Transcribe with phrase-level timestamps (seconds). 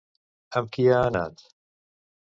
[0.61, 1.47] Amb qui ha anat?